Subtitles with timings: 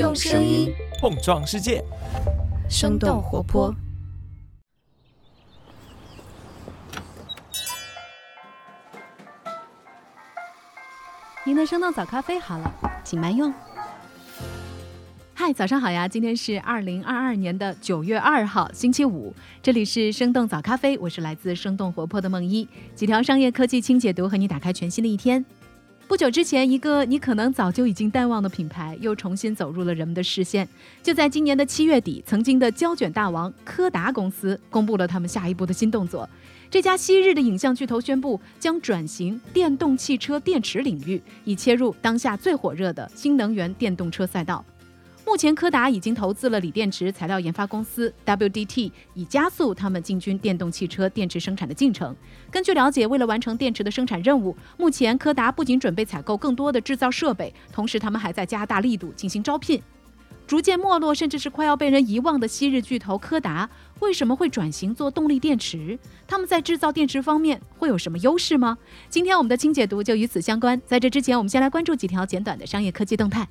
[0.00, 1.84] 用声音碰撞世界，
[2.70, 3.70] 生动活泼。
[11.44, 12.74] 您的生动早咖啡好了，
[13.04, 13.52] 请慢用。
[15.34, 16.08] 嗨，早上好呀！
[16.08, 19.34] 今天是二零二二年的九月二号，星期五。
[19.62, 22.66] 这里是生动早咖啡，我是来自生动活泼的梦一。
[22.94, 25.44] 几条商业科技轻解读，和你打开全新的一天。
[26.10, 30.68] 不久之前，一个你可能早就已经淡忘的品牌，又重新走入了人们的视线。
[31.04, 36.28] 就在今年的七月底，曾经的胶卷大王柯达公司公布了他们下一步的新动作。
[36.68, 44.64] 这家昔日的影像巨头宣布将转型电动汽车电池领域，以切入当下最火热的新能源电动车赛道。
[45.30, 52.12] 目前，柯达已经投资了锂电池材料研发公司 WDT，以加速他们进军电动汽车电池生产的进程。
[52.50, 59.80] 根据了解，为了完成电池的生产任务，目前柯达不仅准备采购更多的制造设备，同时他们还在加大力度进行招聘。
[60.48, 65.96] 逐渐没落，甚至是快要被人遗忘的昔日巨头柯达，为什么会转型做动力电池？
[66.26, 68.76] 他们在制造电池方面会有什么优势吗？
[69.08, 70.82] 今天我们的轻解读就与此相关。
[70.84, 73.48] 在这之前，我们先来关注几条简短的商业科技动态。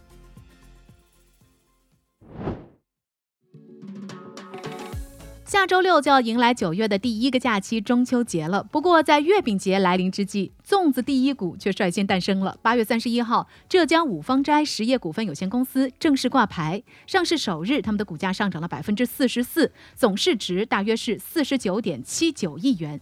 [5.50, 8.62] 下周六就要迎来九月的第一个假期——中秋节了。
[8.62, 12.56] 不过，在月饼节来临之际，粽子第一股却率先诞生了。
[12.62, 23.02] 八月三十一号，浙江五芳斋实业股份有限公司正式挂牌，上市首日，他们的股价上涨了百分之四十四，总市值大约是四十九点七九亿元。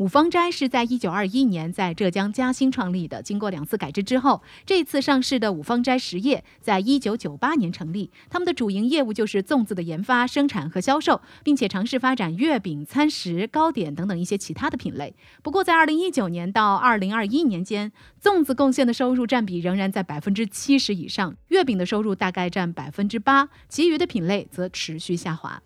[0.00, 3.22] 五芳斋是在一九二一年在浙江嘉兴创立的。
[3.22, 8.10] 经过两次改制之后，这次上市的五芳斋实业在一九九八年成立。
[8.30, 15.14] 他们的主营业务就是粽子的研发、生产和销售，并且尝试发展月饼、餐食、糕点等等一些其他的品类。
[15.42, 25.62] 不过，在二零一九年到二零二一年间，粽子贡献的收入占比仍然在百分之七十以上，月饼的收入大概占百分之八，其余的品类则持续下滑。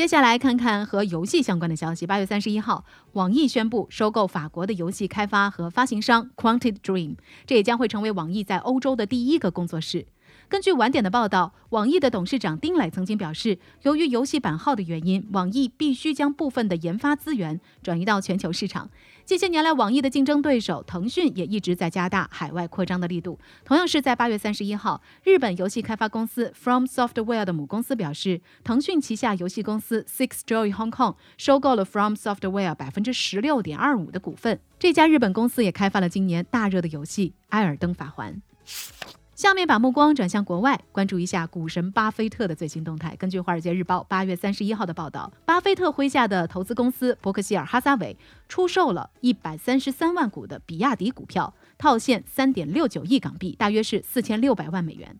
[0.00, 2.06] 接下来看看和游戏相关的消息。
[2.06, 10.06] 八月三十一号，网易宣布收购法国的游戏开发和发行商 Quantic Dream，这也将会成为网易在欧洲的第一个工作室。
[10.50, 18.90] 根据晚点的报道，网易的董事长丁磊曾经表示，由于游戏版号的原因，网易必须将部分的研发资源转移到全球市场。
[19.24, 23.38] 近些年来，网易的竞争对手腾讯也一直在加大海外扩张的力度。
[23.64, 34.58] 同样是在八月三十一号，日本游戏开发公司 From Software 的母公司表示，腾讯旗下游戏公司 Six Joy Hong Kong 收购了 From Software 百分之十六点二五的股份。
[34.80, 38.42] 这家日本公司也开发了今年大热的游戏《艾尔登法环》。
[39.40, 43.16] 下面把目光转向国外，关注一下股神巴菲特的最新动态。
[43.16, 48.14] 根据《华尔街日报》八月三十一号的报道，巴菲特麾下的投资公司伯克希尔哈撒韦
[48.50, 55.18] 出售了一百三十三万股的比亚迪股票，套现三点六九亿港币，大约是四千六百万美元。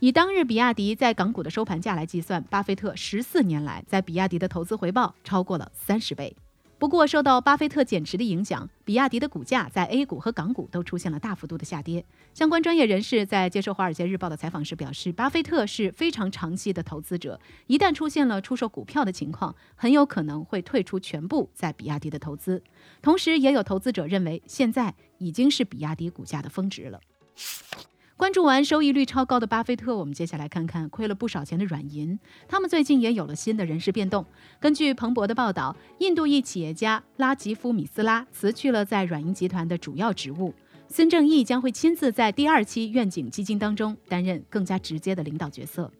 [0.00, 6.36] 以当日比亚迪在港股的收盘价来计算，巴菲特十四年来在比亚迪的投资回报超过了三十倍。
[6.78, 12.04] 不过，受到巴菲特减持的影响，比亚迪的股价在 A 股和港股都出现了大幅度的下跌。
[12.34, 22.62] 相关专业人士在接受《华尔街日报》的采访时表示，巴菲特是非常长期的投资者，一旦出现了出售股票的情况，很有可能会退出全部在比亚迪的投资。
[23.00, 27.00] 同时，也有投资者认为，现在已经是比亚迪股价的峰值了。
[28.18, 32.18] 关注完收益率超高的巴菲特，我们接下来看看亏了不少钱的软银。
[32.48, 34.24] 他们最近也有了新的人事变动。
[34.58, 40.54] 根据彭博的报道，印度裔企业家拉吉夫·米斯拉辞去了在软银集团的主要职务，
[40.88, 45.92] 孙正义将会亲自在第二期愿景基金当中担任更加直接的领导角色。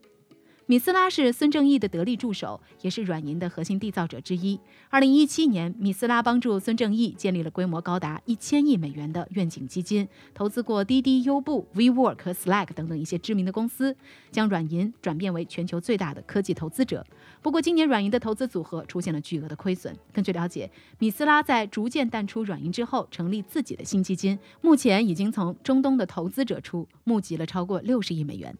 [0.69, 4.59] 米斯拉是孙正义的得力助手，也是软银的核心缔造者之一。
[4.89, 13.95] 二零一七年，米斯拉帮助孙正义建立了规模高达一千亿美元的愿景基金，投资过滴滴、优步、WeWork 和 Slack 等等一些知名的公司，
[14.29, 17.05] 将软银转变为全球最大的科技投资者。
[17.41, 19.95] 不过，今年软银的投资组合出现了巨额的亏损。
[20.11, 20.69] 根据了解，
[20.99, 28.53] 米斯拉在逐渐淡出软银之后，成立自己的新基金，目前已经从中东的投资者处募集了超过六十亿美元。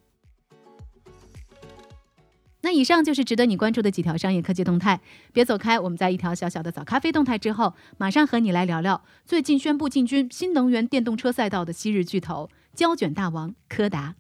[2.67, 4.99] 那以上就是值得你关注的几条商业科技动态，
[5.31, 5.79] 别走开。
[5.79, 14.16] 我们在一条小小的早咖啡动态之后，马上和你来聊聊最近宣布进军新能源电动车赛道的昔日巨头胶卷大王柯达。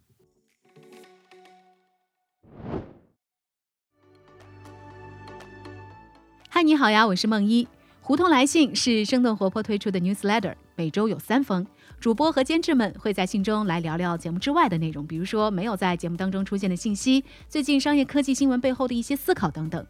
[6.47, 7.67] 嗨，你好呀，我是梦一。
[7.99, 11.67] 胡同来信是生动活泼推出的 newsletter，每周有三封。
[11.99, 19.85] 主播和监制们会在信中来聊聊节目之外的内容，比如说没有在节目当中出现的信息，最近商业科技新闻背后的一些思考等等。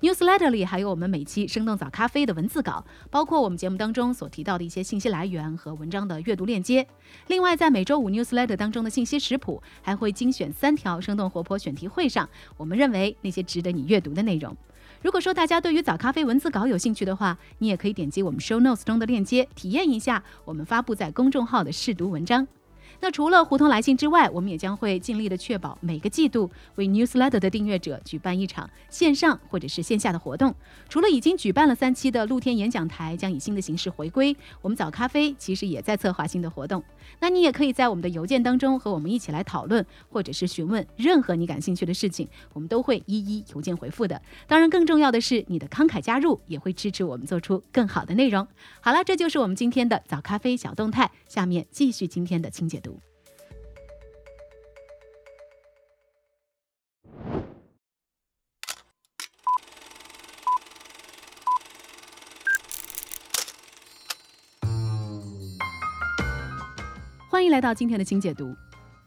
[0.00, 6.86] Newsletter 里还有我们每期生动早咖啡的文字稿，包括我们节目当中所提到的一些信息来源和文章的阅读链接。
[7.26, 14.56] 另外，在每周五 Newsletter 当中的信息食谱，还会精选三条生动活泼选题会上我们认为那些值得你阅读的内容。
[15.02, 22.46] 如果说大家对于早咖啡文字稿有兴趣的话，你也可以点击我们 Show Notes 中的链接，体验一下我们发布在公众号的试读文章。
[23.00, 30.52] 那除了胡同来信之外，我们也将会尽力的确保每个季度为 Newsletter 的订阅者举办一场线上或者是线下的活动。
[30.88, 36.82] 除了已经举办了三期的露天演讲台将以新的形式回归，我们早咖啡其实也在策划新的活动。
[37.20, 44.20] 那你也可以在我们的邮件当中和我们一起来讨论，或者是询问任何你感兴趣的事情，我们都会一一邮件回复的。
[44.46, 48.46] 当然，更重要的是你的慷慨加入也会支持我们做出更好的内容。
[48.80, 51.10] 好了，这就是我们今天的早咖啡小动态。
[51.28, 52.78] 下面继续今天的清解。
[67.38, 68.52] 欢迎来到今天的清解读。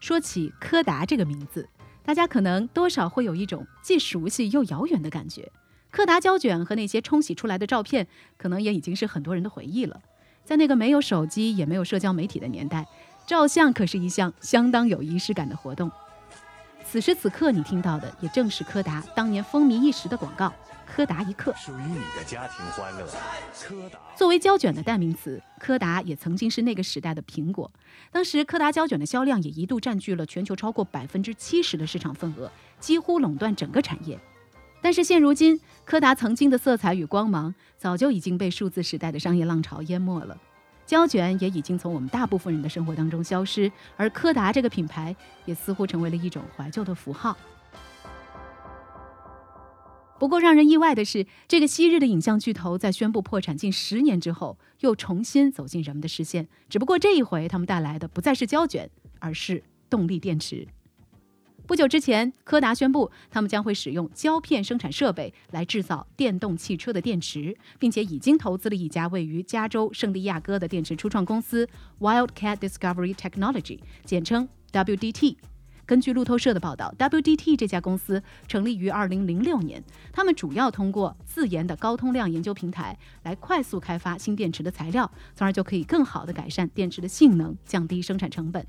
[0.00, 1.68] 说起柯达这个名字，
[2.02, 5.52] 大家可能多少会有一种既熟悉又遥远的感觉。
[5.90, 8.06] 柯达胶卷和那些冲洗出来的照片，
[8.38, 10.00] 可能也已经是很多人的回忆了。
[10.46, 12.86] 在那个没有手机也没有社交媒体的年代，
[13.26, 15.90] 照相可是一项相当有仪式感的活动。
[16.86, 20.50] 此时此刻，你听到的也正是柯达当年风靡一时的广告。
[20.94, 23.06] 柯达一刻属于你的家庭欢乐。
[23.58, 27.70] 柯达作为胶卷的代名词，柯达也曾经是那个时代的苹果。
[28.10, 34.20] 当时柯达胶卷的销量也一度占据了全球超过百分之七十的市场份额，几乎垄断整个产业。
[34.82, 40.36] 但是现如今，柯达曾经的色彩与光芒早就已经被数字时代的商业浪潮淹没了，
[40.84, 45.16] 胶卷也已经从我们大部分人的生活当中消失，而柯达这个品牌
[45.46, 47.34] 也似乎成为了一种怀旧的符号。
[50.22, 56.46] 不过，让人意外的是，这个昔日的影像巨头在宣布破产近十年之后，又重新走进人们的视线。
[56.68, 58.88] 只不过这一回，他们带来的不再是胶卷，
[59.18, 60.68] 而是动力电池。
[61.66, 71.68] 不久之前，柯达宣布，他们将会使用胶片生产设备来制造电动汽车的电池，并且已经投资了一家位于加州圣地亚哥的电池初创公司
[71.98, 75.34] Wildcat Discovery Technology，简称 WDT。
[75.84, 79.82] 根据路透社的报道，WDT 这家公司成立于2006年，
[80.12, 88.64] 他们主要通过自研的高通量研究平台来快速开发新电池的材料，从而就可以更好地改善电池的性能，降低生产成本。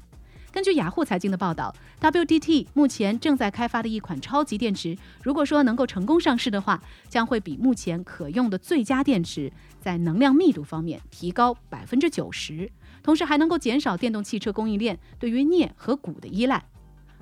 [0.51, 12.71] 根据雅虎财经的报道，WDT 目前正在开发的一款超级电池，如果说能够成功上市的话，将会比目前可用的最佳电池在能量密度方面提高百分之九十，
[13.01, 16.63] 同时还能够减少电动汽车供应链对于镍和钴的依赖。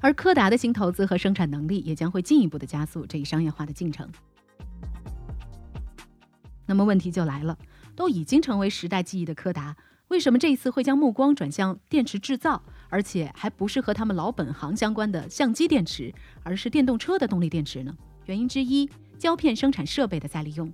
[0.01, 4.09] 而柯达的新投资和生产能力也将会进一步的加速这一商业化的进程。
[6.65, 7.57] 那么问题就来了，
[7.95, 9.75] 都已经成为时代记忆的柯达，
[10.07, 16.13] 为什么这一次会将目光转向电池制造，而且还不是和他们老本行相关的相机电池，
[16.43, 17.95] 而是电动车的动力电池呢？
[18.25, 18.89] 原因之一，
[19.19, 20.71] 胶片生产设备的再利用。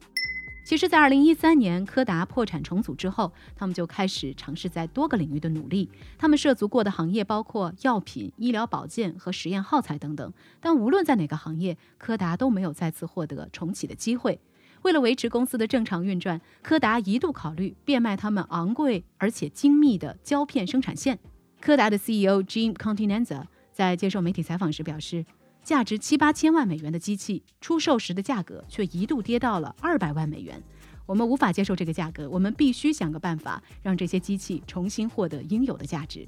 [0.67, 5.89] 其实，在二零一三年柯达破产重组之后，他们就开始尝试在多个领域的努力。
[6.17, 10.33] 他们涉足过的行业包括药品、医疗保健和实验耗材等等。
[10.59, 14.41] 但无论在哪个行业，柯达都没有再次获得重启的机会。
[14.81, 21.17] 为了维持公司的正常运转，柯达一度考虑变卖他们昂贵而且精密的胶片生产线。
[21.61, 25.25] 柯达的 CEO Jim Continenza 在接受媒体采访时表示。
[25.67, 30.63] 价值七八千万美元的机器出售时的价格却一度跌到了二百万美元，
[31.05, 36.25] 我们无法接受这个价格，我们必须想个办法让这些机器重新获得应有的价值。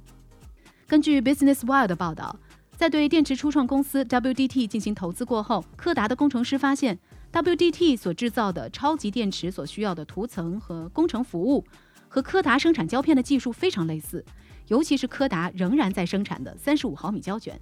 [0.86, 2.38] 根据 Business Wire 的报道，
[2.76, 7.00] 在对电池初创公司 WDT 进行投资过后，柯达的工程师发现
[7.32, 11.64] WDT 所制造的超级电池所需要的涂层和工程服务
[12.10, 14.26] 和柯达生产胶片的技术非常类似，
[14.68, 17.58] 尤其是柯达仍然在生产的三十五毫米胶卷。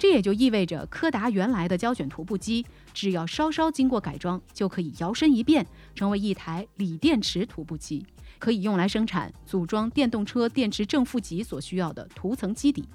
[0.00, 2.64] 这也就意味着，柯达原来的胶卷涂布机
[2.94, 8.06] 只要稍稍经过改装，就可以摇身一变成为一台锂电池涂布机，
[8.38, 12.88] 可以用来生产组装电动车电池正负极所需要的涂层基底。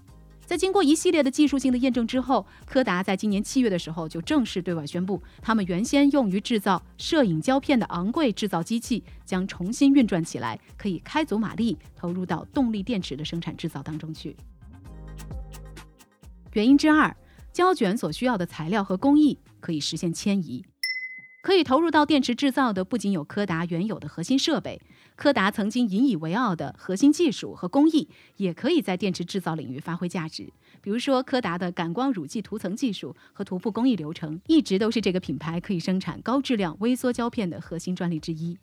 [0.47, 14.35] 在经过一系列的技术性的验证之后，柯达在今年七月的时候就正式对外宣布，他们原先用于制造摄影胶片的昂贵制造机器将重新运转起来，可以开足马力投入到动力电池的生产制造当中去。
[16.55, 17.13] 原因之二，
[17.51, 20.63] 胶卷所需要的材料和工艺可以实现迁移，
[21.43, 24.81] 可以投入到电池制造的不仅有柯达原有的核心设备，
[25.17, 28.07] 柯达曾经引以为傲的核心技术和工艺，
[28.37, 30.49] 也可以在电池制造领域发挥价值。
[30.81, 38.57] 比如说柯达的感光乳剂涂层技术和涂布工艺流程，一直都是这个品牌可以生产高质量微缩胶片的核心专利之一。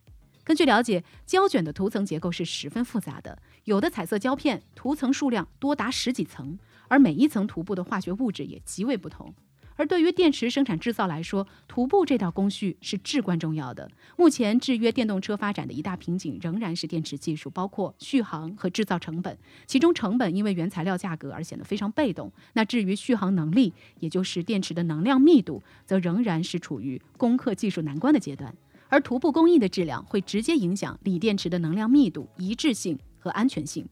[0.45, 6.59] 根据了解，胶卷的涂层结构是十分复杂的，有的彩色胶片涂层数量多达十几层，
[6.93, 9.33] 而每一层涂布的化学物质也极为不同。
[9.77, 13.91] 而对于电池生产制造来说，涂布这道工序是至关重要的。
[14.19, 19.39] 目前制约电动车发展的一大瓶颈仍然是电池技术，包括续航和制造成本。
[19.67, 22.31] 其中成本因为原材料价格而显得非常被动。
[22.53, 28.55] 那至于续航能力，也就是电池的能量密度，则仍然是处于攻克技术难关的阶段。
[28.91, 33.89] 而涂布工艺的质量会直接影响锂电池的能量密度、一致性和安全性。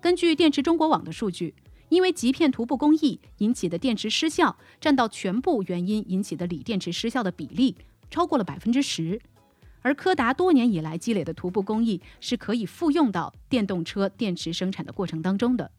[0.00, 1.54] 根据电池中国网的数据。
[1.90, 7.76] 因为极片涂布工艺引起的电池失效，占到全部原因引起的锂电池失效的比例
[8.10, 9.20] 超过了百分之十。
[9.82, 15.70] 而柯达多年以来积累的涂布工艺是可以复用到电动车电池生产的过程当中的。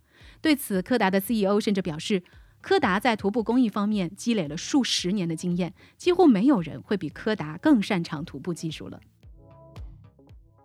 [0.42, 2.24] 对此，柯达的 CEO 甚至表示，
[2.62, 9.00] 柯达在涂布工艺方面积累了数十年的经验，几乎没有人会比柯达更擅长涂布技术了。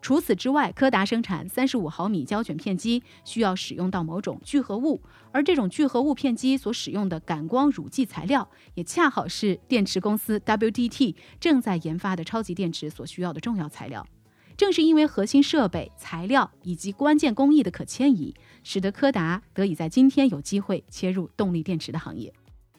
[0.07, 14.07] 除此之外，柯达生产三十五毫米胶卷片机需要使用到某种聚合物，而这种聚合物片机所使用的感光乳剂材料，也恰好是电池公司 WDT 正在研发的超级电池所需要的重要材料。
[14.57, 18.33] 正是因为核心设备、材料以及关键工艺的可迁移，
[18.63, 22.33] 使得柯达得以在今天有机会切入动力电池的行业。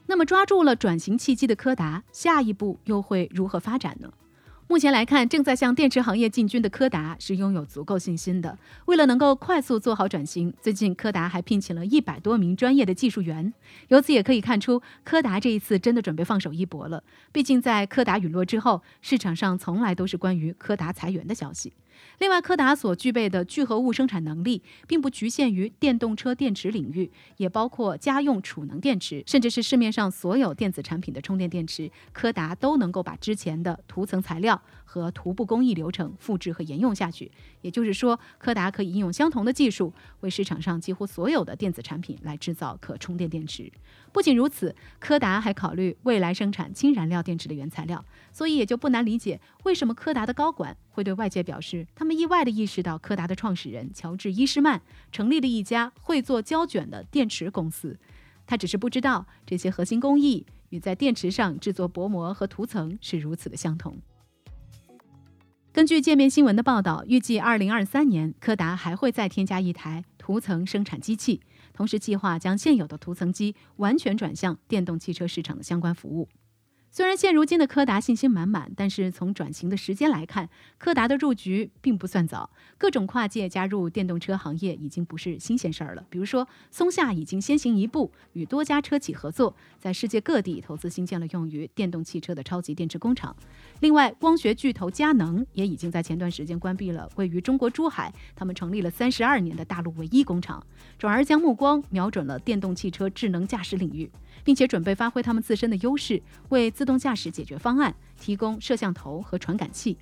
[0.05, 4.13] 那么，抓住了转型契机的柯达，下一步又会如何发展呢？
[4.69, 8.57] 目前来看，正在向电池行业进军的柯达是拥有足够信心的。
[8.86, 13.53] 为了能够快速做好转型，最近柯达还聘请了一百多名专业的技术员。
[13.88, 17.01] 由此也可以看出，柯达这一次真的准备放手一搏了。
[17.31, 21.71] 毕竟，在柯达陨落之后，市场上从来都是关于柯达裁员的消息。
[22.19, 34.59] 另外，柯达所具备的聚合物生产能力，并不局限于电动车电池领域，也包括家用储能电池，甚至是市面上所有电子产品的充电电池，柯达都能够把之前的涂层材料
[34.97, 37.31] 和涂布工艺流程复制和沿用下去。
[37.61, 43.71] 也就是说，柯达可以应用相同的技术，为市场上几乎所有的电子产品来制造可充电电池。
[44.11, 51.85] 不仅如此，柯达还考虑未来生产氢燃料电池的原材料，所以也就不难理解为什么柯达的高管会对外界表示。
[51.93, 57.97] 他们意外地意识到，柯达的创始人乔治·伊施曼成立了一家会做胶卷的电池公司。
[58.45, 63.97] 他只是不知道，这些核心工艺与在电池上制作薄膜和涂层是如此的相同。
[65.77, 71.39] 根据界面新闻的报道，预计二零二三年，柯达还会再添加一台涂层生产机器，
[71.72, 76.27] 同时计划将现有的涂层机完全转向电动汽车市场的相关服务。
[76.89, 82.50] 虽然现如今的柯达信心满满，但是从转型的时间来看，柯达的入局并不算早。
[82.77, 86.03] 各种跨界加入电动车行业已经不是新鲜事儿了。
[86.10, 93.36] 比如说，松下已经先行一步，与多家车企合作，在世界各地投资新建了用于电动汽车的超级电池工厂。
[93.82, 100.65] 另外，光学巨头佳能也已经在前段时间关闭了位于中国珠海他们成立了三十二年的大陆唯一工厂，
[100.98, 104.10] 转而将目光瞄准了电动汽车智能驾驶领域，
[104.47, 109.97] 并且准备发挥他们自身的优势，为自动驾驶解决方案提供摄像头和传感器。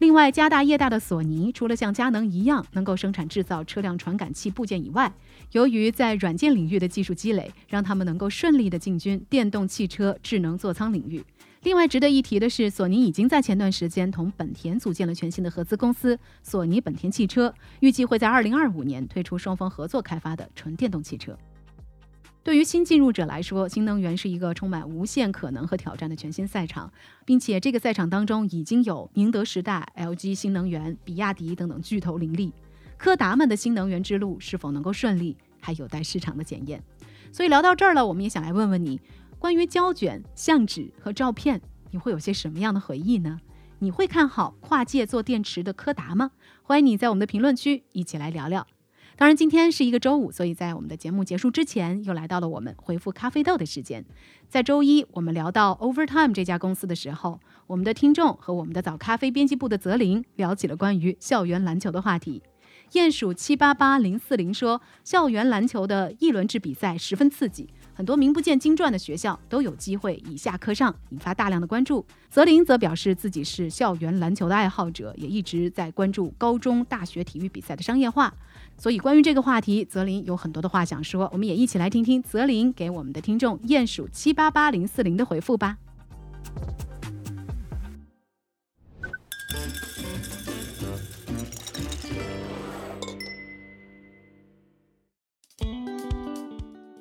[0.00, 5.10] 另外，家大业大的索尼，除了像佳能一样能够生产制造车辆传感器部件以外，
[5.52, 11.24] 由于在软件领域的技术积累，让他们能够顺利的进军电动汽车智能座舱领域。
[11.62, 21.34] 另外值得一提的是，索尼已经在前段时间同本田组建了全新的合资公司索尼本田汽车，预计会在二零二五年推出双方合作开发的纯电动汽车。
[22.46, 26.92] 对于新进入者来说，新能源是一个充满无限可能和挑战的全新赛场，
[27.24, 32.52] 并且这个赛场当中已经有宁德时代、LG 新能源、比亚迪等等巨头林立。
[32.96, 36.80] 柯达们的新能源之路是否能够顺利，还有待市场的检验。
[37.32, 39.00] 所以聊到这儿了，我们也想来问问你，
[39.40, 41.60] 关于胶卷、相纸和照片，
[41.90, 43.40] 你会有些什么样的回忆呢？
[43.80, 46.30] 你会看好跨界做电池的柯达吗？
[46.62, 48.64] 欢迎你在我们的评论区一起来聊聊。
[49.18, 54.04] 当然，今天是一个周五，所以在我们的节目结束之前，又来到了我们回复咖啡豆的时间。
[54.46, 62.42] 在周一，我们聊到 Overtime 这家公司的时候，我们的听众和我们的早咖啡编辑部的泽林聊起了关于校园篮球的话题。
[62.92, 67.66] 鼹鼠七八八零四零说，校园篮球的一轮制比赛十分刺激。
[67.94, 72.04] 很多名不见经传的学校都有机会以下课上，引发大量的关注。
[72.28, 78.32] 泽林则表示自己是校园篮球的爱好者，也一直在关注高中、大学体育比赛的商业化。
[78.78, 81.28] 所以，关于这个话题，泽林有很多的话想说。
[81.32, 85.78] 我们也一起来听听泽林给我们的听众鼹鼠七八八零四零的回复吧。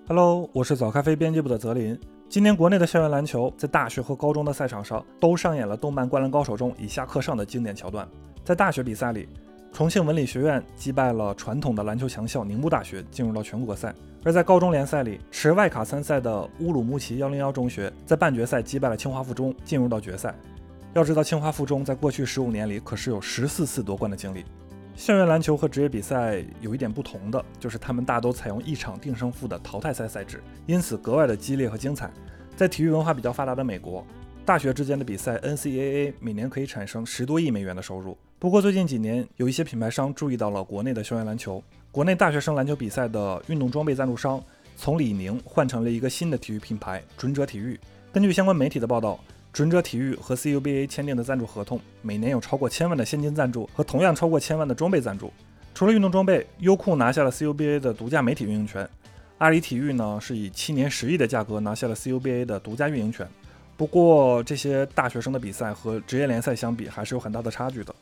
[0.07, 1.99] Hello，我是早咖啡编辑部的泽林。
[2.29, 8.07] 今年国内的校园篮球在大学和高中的赛场上都上演了动漫《灌篮高手》中以下课上的经典桥段。
[8.43, 9.27] 在大学比赛里，
[9.75, 13.89] 重庆文理学院击败了传统的篮球强校宁波大学，进入到全国赛；
[14.23, 20.33] 而在高中联赛里，持外卡参赛的乌鲁木齐幺零幺中学在半决赛击败了清华附中，进入到决赛。
[20.93, 24.45] 要知道，清华附中在过去十五年里可是有十四次夺冠的经历。
[24.95, 32.09] 校园篮球和职业比赛有一点不同的，就是他们大都采用一场定胜负的淘汰赛赛制，因此格外的激烈和精彩。
[32.55, 34.07] 在体育文化比较发达的美国，
[34.45, 38.15] 大学之间的比赛 NCAA 每年可以产生十多亿美元的收入。
[38.37, 44.39] 不过最近几年，有一些品牌商注意到了国内的校园篮球，国内大学生篮球比赛的运动装备赞助商
[44.77, 47.79] 从李宁换成了一个新的体育品牌准者体育。
[48.13, 49.19] 根据相关媒体的报道。
[49.51, 55.31] 准者体育和 CUBA 签订的赞助合同，每年有超过千万的现金赞助和同样超过千万的装备赞助。
[55.73, 58.85] 除了运动装备，优酷拿下了 CUBA 的独家媒体运营权。
[59.37, 63.25] 阿里体育呢，是以七年十亿的价格拿下了 CUBA 的独家运营权。
[63.77, 67.93] 不过，这些大学生的比赛和职业联赛相比，还是有很大的差距的。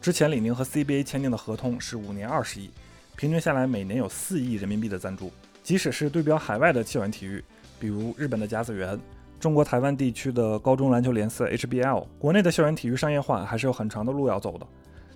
[0.00, 2.70] 之前李宁和 CBA 签订的合同是五年二十亿，
[3.14, 5.30] 平均下来每年有四亿人民币的赞助。
[5.62, 7.44] 即使是对标海外的校园体育，
[7.78, 8.98] 比如日本的甲子园。
[9.38, 14.66] 中国台湾地区的高中篮球联赛 HBL，国内的校园体育商业化还是有很长的路要走的。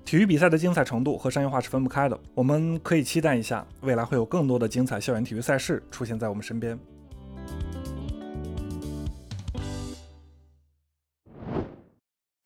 [0.04, 6.78] 体育比赛的精彩程度和商业化是分不开的，我们可以期待一下，未来会有更多的精彩校园体育赛事出现在我们身边。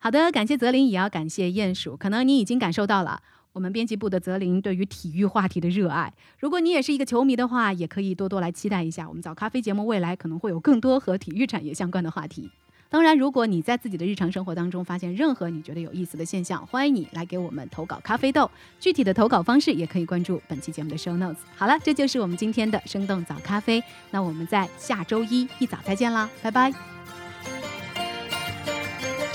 [0.06, 1.96] 好的，感谢泽林，也要感谢鼹鼠。
[1.96, 3.20] 可能你已经感受到了。
[3.52, 12.48] 我们编辑部的泽林对于体育话题的热爱，如果你也是一个球迷的话，也可以多多来期待一下我们早咖啡节目未来可能会有更多和体育产业相关的话题。
[12.88, 18.48] 当然，如果你在自己的日常生活当中发现任何你觉得有意思的现象，欢迎你来给我们投稿咖啡豆。
[18.78, 21.38] 具体的投稿方式也可以关注本期节目的 show notes。
[21.56, 23.82] 好了，这就是我们今天的生动早咖啡。
[24.12, 26.95] 那我们在下周一一早再见啦，拜拜。